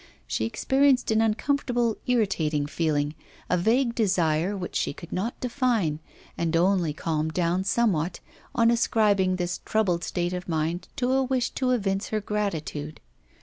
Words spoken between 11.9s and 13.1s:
her gratitude.